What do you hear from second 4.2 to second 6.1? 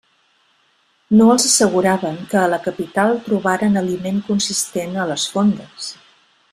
consistent a les fondes.